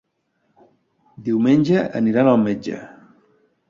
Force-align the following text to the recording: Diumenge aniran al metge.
Diumenge 1.29 1.87
aniran 2.03 2.35
al 2.35 2.43
metge. 2.49 2.85